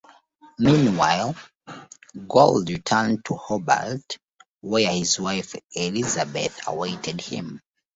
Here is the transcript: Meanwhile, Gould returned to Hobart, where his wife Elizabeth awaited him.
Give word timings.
Meanwhile, 0.57 1.35
Gould 2.27 2.67
returned 2.71 3.23
to 3.25 3.35
Hobart, 3.35 4.17
where 4.61 4.91
his 4.91 5.19
wife 5.19 5.53
Elizabeth 5.75 6.59
awaited 6.67 7.21
him. 7.21 7.61